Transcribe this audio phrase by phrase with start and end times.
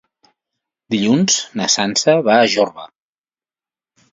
[0.95, 2.89] Dilluns na Sança va a Jorba.